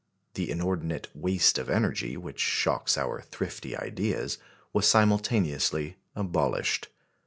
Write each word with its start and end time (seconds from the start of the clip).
The 0.33 0.49
inordinate 0.49 1.09
"waste" 1.13 1.59
of 1.59 1.69
energy, 1.69 2.17
which 2.17 2.39
shocks 2.39 2.97
our 2.97 3.21
thrifty 3.21 3.77
ideas, 3.77 4.39
was 4.73 4.87
simultaneously 4.87 5.97
abolished. 6.15 6.87